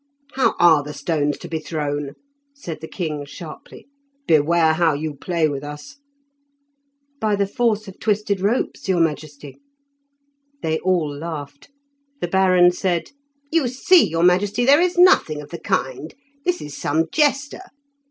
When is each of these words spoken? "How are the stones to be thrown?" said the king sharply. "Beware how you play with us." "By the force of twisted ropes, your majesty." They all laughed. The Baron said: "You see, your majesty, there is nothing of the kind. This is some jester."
"How 0.33 0.55
are 0.59 0.81
the 0.81 0.95
stones 0.95 1.37
to 1.37 1.47
be 1.47 1.59
thrown?" 1.59 2.13
said 2.55 2.81
the 2.81 2.87
king 2.87 3.23
sharply. 3.23 3.85
"Beware 4.25 4.73
how 4.73 4.95
you 4.95 5.13
play 5.13 5.47
with 5.47 5.63
us." 5.63 5.97
"By 7.19 7.35
the 7.35 7.45
force 7.45 7.87
of 7.87 7.99
twisted 7.99 8.39
ropes, 8.41 8.89
your 8.89 8.99
majesty." 8.99 9.59
They 10.63 10.79
all 10.79 11.15
laughed. 11.15 11.69
The 12.19 12.27
Baron 12.27 12.71
said: 12.71 13.11
"You 13.51 13.67
see, 13.67 14.03
your 14.09 14.23
majesty, 14.23 14.65
there 14.65 14.81
is 14.81 14.97
nothing 14.97 15.39
of 15.39 15.51
the 15.51 15.59
kind. 15.59 16.15
This 16.45 16.61
is 16.63 16.75
some 16.75 17.05
jester." 17.11 17.61